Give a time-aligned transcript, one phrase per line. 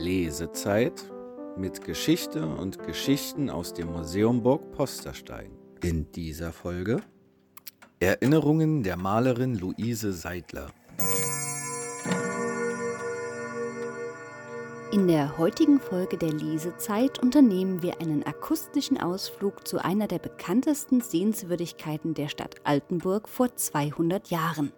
[0.00, 1.04] Lesezeit
[1.58, 5.50] mit Geschichte und Geschichten aus dem Museum Burg Posterstein.
[5.82, 7.02] In dieser Folge
[7.98, 10.68] Erinnerungen der Malerin Luise Seidler.
[14.90, 21.02] In der heutigen Folge der Lesezeit unternehmen wir einen akustischen Ausflug zu einer der bekanntesten
[21.02, 24.72] Sehenswürdigkeiten der Stadt Altenburg vor 200 Jahren.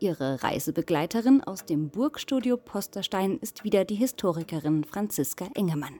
[0.00, 5.98] Ihre Reisebegleiterin aus dem Burgstudio Posterstein ist wieder die Historikerin Franziska Engemann.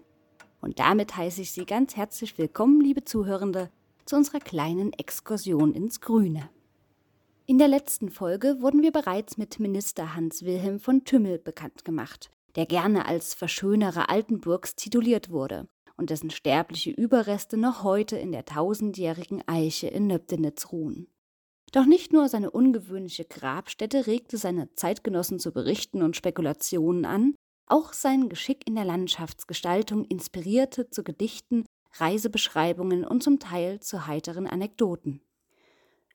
[0.61, 3.71] Und damit heiße ich Sie ganz herzlich willkommen, liebe Zuhörende,
[4.05, 6.49] zu unserer kleinen Exkursion ins Grüne.
[7.47, 12.31] In der letzten Folge wurden wir bereits mit Minister Hans Wilhelm von Tümmel bekannt gemacht,
[12.57, 18.45] der gerne als Verschönerer Altenburgs tituliert wurde und dessen sterbliche Überreste noch heute in der
[18.45, 21.09] tausendjährigen Eiche in Nöbdenitz ruhen.
[21.73, 27.35] Doch nicht nur seine ungewöhnliche Grabstätte regte seine Zeitgenossen zu Berichten und Spekulationen an,
[27.67, 34.47] auch sein Geschick in der Landschaftsgestaltung inspirierte zu Gedichten, Reisebeschreibungen und zum Teil zu heiteren
[34.47, 35.21] Anekdoten.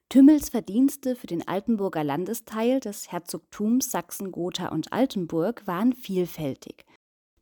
[0.10, 6.86] Tümmels Verdienste für den Altenburger Landesteil des Herzogtums Sachsen-Gotha und Altenburg waren vielfältig.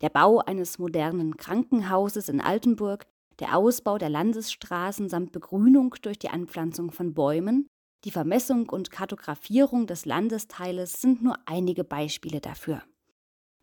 [0.01, 3.05] Der Bau eines modernen Krankenhauses in Altenburg,
[3.39, 7.67] der Ausbau der Landesstraßen samt Begrünung durch die Anpflanzung von Bäumen,
[8.03, 12.81] die Vermessung und Kartografierung des Landesteiles sind nur einige Beispiele dafür.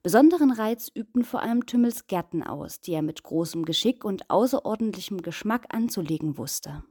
[0.05, 5.23] Besonderen Reiz übten vor allem Tümmels Gärten aus, die er mit großem Geschick und außerordentlichem
[5.23, 6.85] Geschmack anzulegen wusste.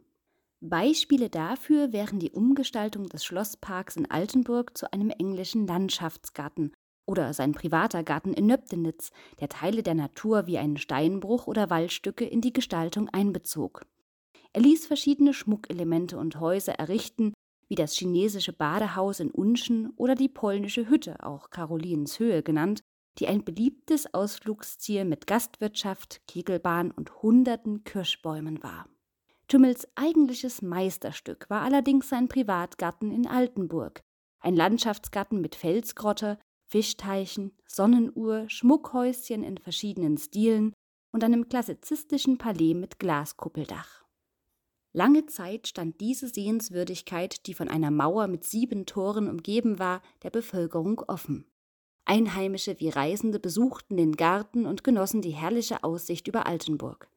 [0.59, 6.73] Beispiele dafür wären die Umgestaltung des Schlossparks in Altenburg zu einem englischen Landschaftsgarten
[7.06, 12.26] oder sein privater Garten in Nöbdenitz, der Teile der Natur wie einen Steinbruch oder Waldstücke
[12.26, 13.86] in die Gestaltung einbezog.
[14.54, 17.34] Er ließ verschiedene Schmuckelemente und Häuser errichten,
[17.68, 22.82] wie das chinesische Badehaus in Unschen oder die polnische Hütte, auch Karolinens Höhe genannt,
[23.20, 28.88] die ein beliebtes Ausflugsziel mit Gastwirtschaft, Kegelbahn und hunderten Kirschbäumen war.
[29.48, 34.02] Tümmels eigentliches Meisterstück war allerdings sein Privatgarten in Altenburg,
[34.39, 36.38] ein Landschaftsgarten mit Felsgrotte,
[36.70, 40.73] Fischteichen, Sonnenuhr, Schmuckhäuschen in verschiedenen Stilen
[41.11, 44.07] und einem klassizistischen Palais mit Glaskuppeldach.
[44.97, 50.31] Lange Zeit stand diese Sehenswürdigkeit, die von einer Mauer mit sieben Toren umgeben war, der
[50.31, 51.45] Bevölkerung offen.
[52.05, 57.11] Einheimische wie Reisende besuchten den Garten und genossen die herrliche Aussicht über Altenburg.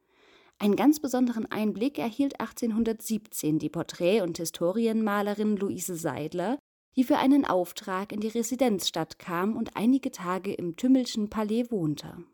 [0.59, 6.59] Einen ganz besonderen Einblick erhielt 1817 die Porträt- und Historienmalerin Luise Seidler,
[6.97, 12.25] die für einen Auftrag in die Residenzstadt kam und einige Tage im Tümmelschen Palais wohnte.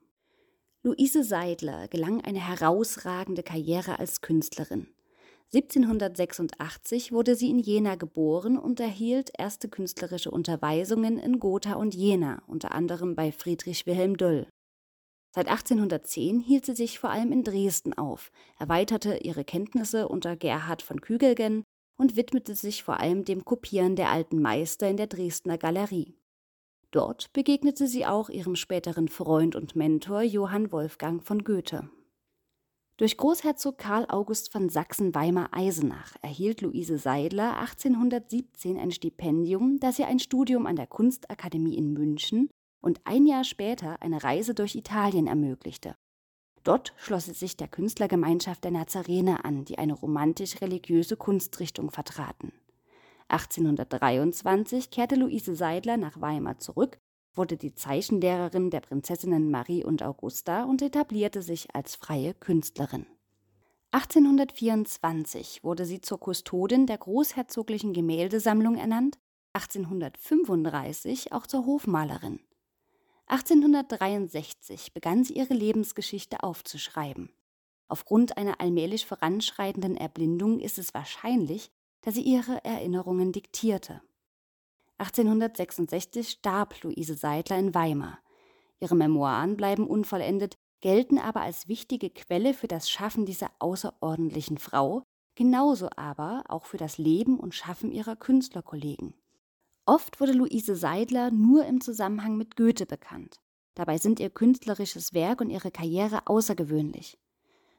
[0.83, 4.89] Luise Seidler gelang eine herausragende Karriere als Künstlerin.
[5.55, 12.43] 1786 wurde sie in Jena geboren und erhielt erste künstlerische Unterweisungen in Gotha und Jena,
[12.47, 14.49] unter anderem bei Friedrich Wilhelm Döll.
[15.35, 20.83] Seit 1810 hielt sie sich vor allem in Dresden auf, erweiterte ihre Kenntnisse unter Gerhard
[20.83, 21.63] von Kügelgen
[21.97, 26.17] und widmete sich vor allem dem Kopieren der alten Meister in der Dresdner Galerie.
[26.91, 31.89] Dort begegnete sie auch ihrem späteren Freund und Mentor Johann Wolfgang von Goethe.
[32.99, 40.19] Durch Großherzog Karl August von Sachsen-Weimar-Eisenach erhielt Luise Seidler 1817 ein Stipendium, das ihr ein
[40.19, 42.49] Studium an der Kunstakademie in München
[42.81, 45.95] und ein Jahr später eine Reise durch Italien ermöglichte.
[46.65, 52.51] Dort schloss sie sich der Künstlergemeinschaft der Nazarener an, die eine romantisch-religiöse Kunstrichtung vertraten.
[53.29, 56.99] 1823 kehrte Luise Seidler nach Weimar zurück
[57.37, 63.07] wurde die Zeichenlehrerin der Prinzessinnen Marie und Augusta und etablierte sich als freie Künstlerin.
[63.93, 69.19] 1824 wurde sie zur Kustodin der Großherzoglichen Gemäldesammlung ernannt,
[69.55, 72.41] 1835 auch zur Hofmalerin.
[73.29, 77.31] 1863 begann sie ihre Lebensgeschichte aufzuschreiben.
[77.89, 81.71] Aufgrund einer allmählich voranschreitenden Erblindung ist es wahrscheinlich,
[82.03, 84.03] dass sie ihre Erinnerungen diktierte.
[84.99, 88.19] 1866 starb Luise Seidler in Weimar.
[88.81, 95.03] Ihre Memoiren bleiben unvollendet, gelten aber als wichtige Quelle für das Schaffen dieser außerordentlichen Frau,
[95.35, 99.15] genauso aber auch für das Leben und Schaffen ihrer Künstlerkollegen.
[99.85, 103.37] Oft wurde Luise Seidler nur im Zusammenhang mit Goethe bekannt.
[103.75, 107.19] Dabei sind ihr künstlerisches Werk und ihre Karriere außergewöhnlich.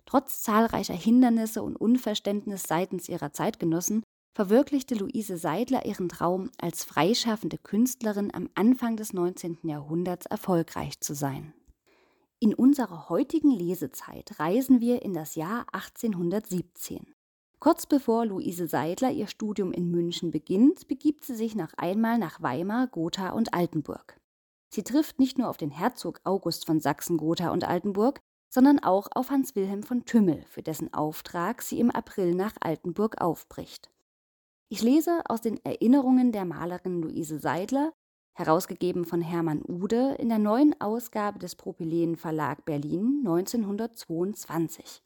[0.06, 4.04] Trotz zahlreicher Hindernisse und Unverständnis seitens ihrer Zeitgenossen
[4.38, 9.58] verwirklichte Luise Seidler ihren Traum, als freischaffende Künstlerin am Anfang des 19.
[9.64, 11.56] Jahrhunderts erfolgreich zu sein.
[12.40, 17.16] In unserer heutigen Lesezeit reisen wir in das Jahr 1817.
[17.60, 22.40] Kurz bevor Luise Seidler ihr Studium in München beginnt, begibt sie sich noch einmal nach
[22.40, 24.22] Weimar, Gotha und Altenburg.
[24.70, 28.20] Sie trifft nicht nur auf den Herzog August von Sachsen-Gotha und Altenburg,
[28.52, 33.20] sondern auch auf Hans Wilhelm von Tümmel, für dessen Auftrag sie im April nach Altenburg
[33.20, 33.90] aufbricht.
[34.70, 37.94] Ich lese aus den Erinnerungen der Malerin Luise Seidler,
[38.34, 45.02] herausgegeben von Hermann Ude in der neuen Ausgabe des Propyläen Verlag Berlin 1922.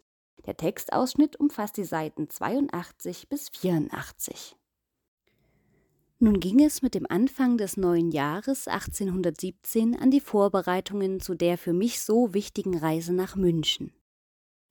[0.48, 4.56] Der Textausschnitt umfasst die Seiten 82 bis 84.
[6.18, 11.60] Nun ging es mit dem Anfang des neuen Jahres 1817 an die Vorbereitungen zu der
[11.60, 13.94] für mich so wichtigen Reise nach München.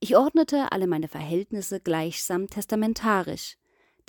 [0.00, 3.59] Ich ordnete alle meine Verhältnisse gleichsam testamentarisch.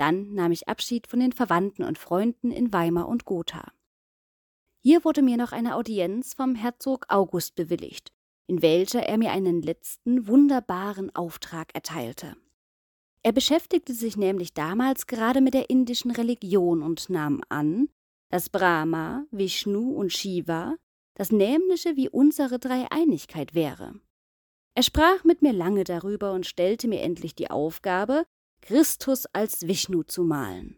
[0.01, 3.71] Dann nahm ich Abschied von den Verwandten und Freunden in Weimar und Gotha.
[4.83, 8.11] Hier wurde mir noch eine Audienz vom Herzog August bewilligt,
[8.47, 12.35] in welcher er mir einen letzten wunderbaren Auftrag erteilte.
[13.21, 17.87] Er beschäftigte sich nämlich damals gerade mit der indischen Religion und nahm an,
[18.31, 20.77] dass Brahma, Vishnu und Shiva
[21.13, 23.93] das nämliche wie unsere Dreieinigkeit wäre.
[24.73, 28.25] Er sprach mit mir lange darüber und stellte mir endlich die Aufgabe,
[28.61, 30.77] Christus als Vishnu zu malen.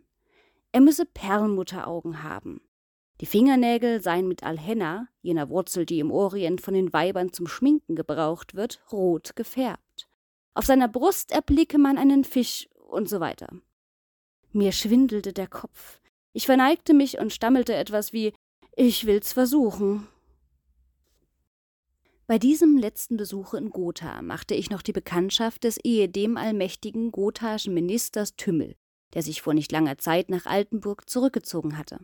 [0.72, 2.62] Er müsse Perlmutteraugen haben.
[3.22, 7.96] Die Fingernägel seien mit Alhenna, jener Wurzel, die im Orient von den Weibern zum Schminken
[7.96, 10.08] gebraucht wird, rot gefärbt.
[10.56, 13.48] Auf seiner Brust erblicke man einen Fisch und so weiter.
[14.52, 16.00] Mir schwindelte der Kopf.
[16.32, 18.34] Ich verneigte mich und stammelte etwas wie
[18.76, 20.08] Ich will's versuchen.
[22.26, 27.74] Bei diesem letzten Besuche in Gotha machte ich noch die Bekanntschaft des ehedem allmächtigen gothaischen
[27.74, 28.76] Ministers Tümmel,
[29.14, 32.00] der sich vor nicht langer Zeit nach Altenburg zurückgezogen hatte.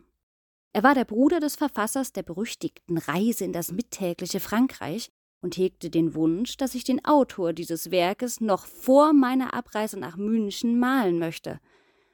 [0.74, 5.88] Er war der Bruder des Verfassers der berüchtigten Reise in das mittägliche Frankreich und hegte
[5.88, 11.18] den Wunsch, dass ich den Autor dieses Werkes noch vor meiner Abreise nach München malen
[11.18, 11.60] möchte.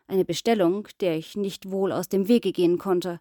[0.06, 3.20] Eine Bestellung, der ich nicht wohl aus dem Wege gehen konnte.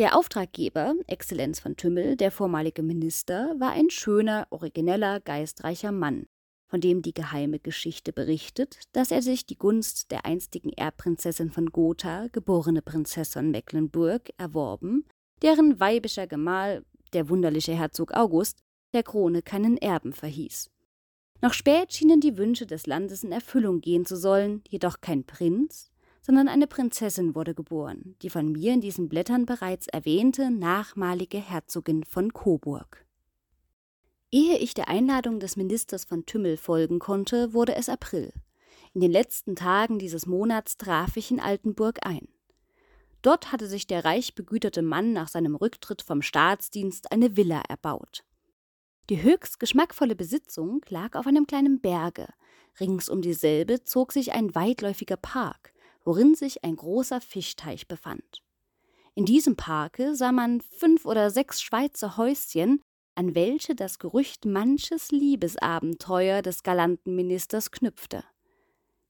[0.00, 6.24] Der Auftraggeber, Exzellenz von Tümmel, der vormalige Minister, war ein schöner, origineller, geistreicher Mann,
[6.68, 11.66] von dem die geheime Geschichte berichtet, dass er sich die Gunst der einstigen Erbprinzessin von
[11.66, 15.04] Gotha, geborene Prinzessin Mecklenburg, erworben,
[15.42, 16.82] deren weibischer Gemahl,
[17.12, 18.62] der wunderliche Herzog August,
[18.94, 20.70] der Krone keinen Erben verhieß.
[21.42, 25.90] Noch spät schienen die Wünsche des Landes in Erfüllung gehen zu sollen, jedoch kein Prinz,
[26.20, 32.04] sondern eine Prinzessin wurde geboren, die von mir in diesen Blättern bereits erwähnte nachmalige Herzogin
[32.04, 33.06] von Coburg.
[34.30, 38.32] Ehe ich der Einladung des Ministers von Tümmel folgen konnte, wurde es April.
[38.92, 42.28] In den letzten Tagen dieses Monats traf ich in Altenburg ein.
[43.22, 48.24] Dort hatte sich der reich begüterte Mann nach seinem Rücktritt vom Staatsdienst eine Villa erbaut.
[49.10, 52.28] Die höchst geschmackvolle Besitzung lag auf einem kleinen Berge.
[52.78, 55.74] Rings um dieselbe zog sich ein weitläufiger Park,
[56.04, 58.42] worin sich ein großer Fischteich befand.
[59.14, 62.80] In diesem Parke sah man fünf oder sechs Schweizer Häuschen,
[63.14, 68.24] an welche das Gerücht manches Liebesabenteuer des galanten Ministers knüpfte.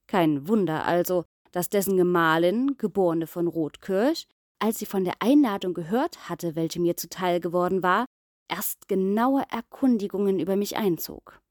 [0.07, 4.27] Kein Wunder also, dass dessen Gemahlin, geborene von Rotkirch,
[4.59, 8.05] als sie von der Einladung gehört hatte, welche mir zuteil geworden war,
[8.47, 11.41] erst genaue Erkundigungen über mich einzog.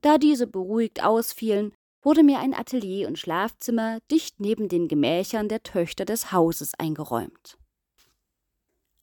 [0.00, 1.72] Da diese beruhigt ausfielen,
[2.02, 7.58] wurde mir ein Atelier und Schlafzimmer dicht neben den Gemächern der Töchter des Hauses eingeräumt.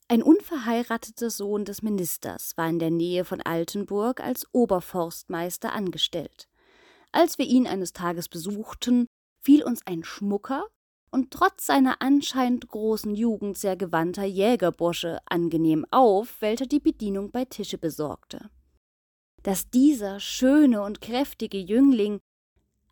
[0.08, 6.48] Ein unverheirateter Sohn des Ministers war in der Nähe von Altenburg als Oberforstmeister angestellt.
[7.12, 9.08] Als wir ihn eines Tages besuchten,
[9.42, 10.68] fiel uns ein schmucker,
[11.16, 17.46] und trotz seiner anscheinend großen Jugend sehr gewandter Jägerbursche angenehm auf, welcher die Bedienung bei
[17.46, 18.50] Tische besorgte.
[19.42, 22.20] Dass dieser schöne und kräftige Jüngling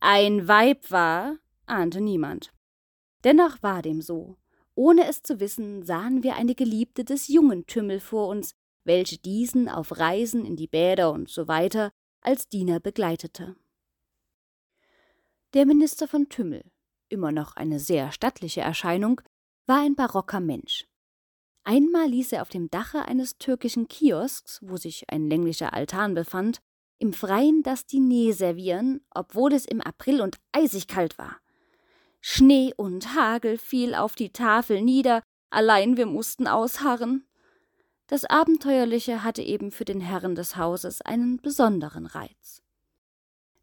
[0.03, 2.53] ein Weib war, ahnte niemand.
[3.23, 4.35] Dennoch war dem so.
[4.75, 9.69] Ohne es zu wissen, sahen wir eine Geliebte des jungen Tümmel vor uns, welche diesen
[9.69, 13.55] auf Reisen in die Bäder und so weiter als Diener begleitete.
[15.53, 16.69] Der Minister von Tümmel,
[17.07, 19.21] immer noch eine sehr stattliche Erscheinung,
[19.67, 20.85] war ein barocker Mensch.
[21.63, 26.61] Einmal ließ er auf dem Dache eines türkischen Kiosks, wo sich ein länglicher Altan befand,
[27.03, 31.35] im Freien das Diner servieren, obwohl es im April und eisig kalt war.
[32.21, 37.27] Schnee und Hagel fiel auf die Tafel nieder, allein wir mussten ausharren.
[38.07, 42.61] Das Abenteuerliche hatte eben für den Herrn des Hauses einen besonderen Reiz.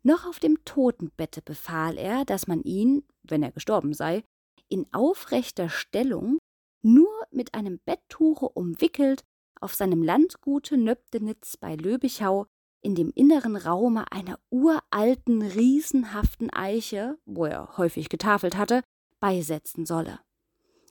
[0.03, 4.23] Noch auf dem Totenbette befahl er, dass man ihn, wenn er gestorben sei,
[4.69, 6.37] in aufrechter Stellung,
[6.83, 9.25] nur mit einem Betttuche umwickelt,
[9.63, 12.47] auf seinem Landgute Nöptenitz bei Löbichau
[12.83, 18.83] in dem inneren Raume einer uralten, riesenhaften Eiche, wo er häufig getafelt hatte,
[19.21, 20.21] beisetzen solle.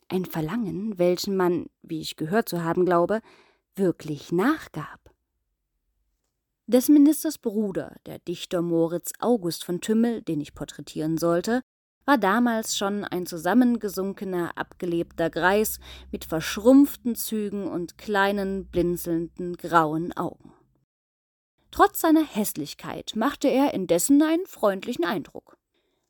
[0.07, 3.21] Ein Verlangen, welchen man, wie ich gehört zu haben glaube,
[3.75, 4.99] wirklich nachgab.
[6.67, 11.61] Des Ministers Bruder, der Dichter Moritz August von Tümmel, den ich porträtieren sollte,
[12.05, 15.79] war damals schon ein zusammengesunkener, abgelebter Greis
[16.11, 20.53] mit verschrumpften Zügen und kleinen, blinzelnden, grauen Augen.
[21.71, 25.57] Trotz seiner Hässlichkeit machte er indessen einen freundlichen Eindruck.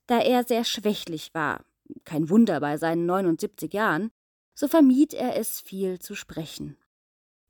[0.07, 1.63] Da er sehr schwächlich war,
[2.05, 4.11] kein Wunder bei seinen 79 Jahren,
[4.53, 6.77] so vermied er es, viel zu sprechen.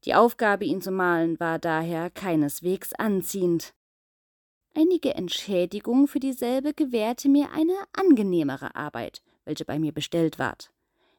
[0.06, 3.74] Die Aufgabe, ihn zu malen, war daher keineswegs anziehend.
[4.76, 10.72] Einige Entschädigung für dieselbe gewährte mir eine angenehmere Arbeit, welche bei mir bestellt ward,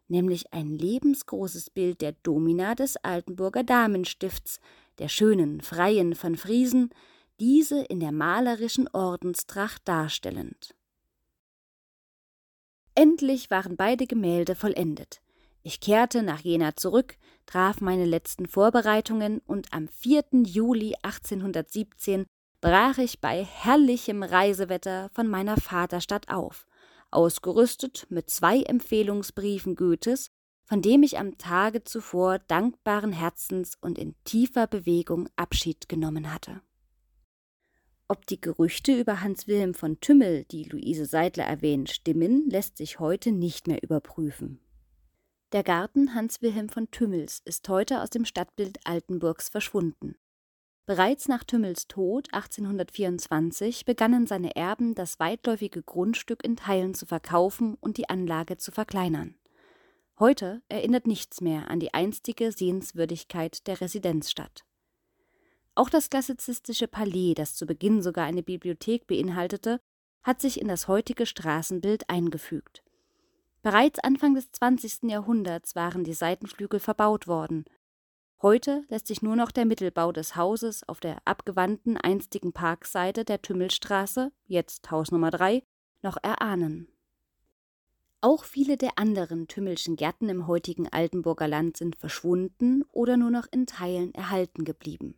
[0.09, 4.61] nämlich ein lebensgroßes Bild der Domina des Altenburger Damenstifts,
[5.01, 6.91] der schönen Freien von Friesen,
[7.41, 10.75] diese in der malerischen Ordenstracht darstellend.
[12.95, 15.23] Endlich waren beide Gemälde vollendet.
[15.63, 17.17] Ich kehrte nach Jena zurück,
[17.47, 20.25] traf meine letzten Vorbereitungen und am 4.
[20.45, 22.27] Juli 1817
[22.61, 26.67] brach ich bei herrlichem Reisewetter von meiner Vaterstadt auf,
[27.11, 30.31] ausgerüstet mit zwei Empfehlungsbriefen Goethes,
[30.71, 36.61] von dem ich am Tage zuvor dankbaren Herzens und in tiefer Bewegung Abschied genommen hatte.
[38.07, 43.01] Ob die Gerüchte über Hans Wilhelm von Tümmel, die Luise Seidler erwähnt, stimmen, lässt sich
[43.01, 44.61] heute nicht mehr überprüfen.
[45.51, 50.15] Der Garten Hans Wilhelm von Tümmels ist heute aus dem Stadtbild Altenburgs verschwunden.
[50.87, 57.77] Bereits nach Tümmels Tod 1824 begannen seine Erben, das weitläufige Grundstück in Teilen zu verkaufen
[57.81, 59.35] und die Anlage zu verkleinern.
[60.21, 64.67] Heute erinnert nichts mehr an die einstige Sehenswürdigkeit der Residenzstadt.
[65.75, 69.81] Auch das klassizistische Palais, das zu Beginn sogar eine Bibliothek beinhaltete,
[70.23, 72.83] hat sich in das heutige Straßenbild eingefügt.
[73.63, 75.05] Bereits Anfang des 20.
[75.05, 77.65] Jahrhunderts waren die Seitenflügel verbaut worden.
[78.43, 83.41] Heute lässt sich nur noch der Mittelbau des Hauses auf der abgewandten einstigen Parkseite der
[83.41, 85.63] Tümmelstraße, jetzt Haus Nummer 3,
[86.03, 86.89] noch erahnen.
[88.23, 93.47] Auch viele der anderen Tümmelschen Gärten im heutigen Altenburger Land sind verschwunden oder nur noch
[93.51, 95.15] in Teilen erhalten geblieben.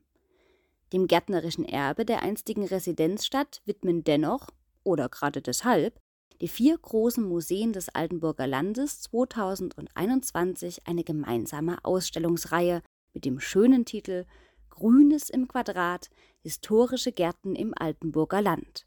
[0.93, 4.51] Dem gärtnerischen Erbe der einstigen Residenzstadt widmen dennoch,
[4.85, 5.99] oder gerade deshalb,
[6.41, 12.83] die vier großen Museen des Altenburger Landes 2021 eine gemeinsame Ausstellungsreihe
[13.15, 14.27] mit dem schönen Titel
[14.71, 16.09] Grünes im Quadrat
[16.43, 18.87] Historische Gärten im Altenburger Land.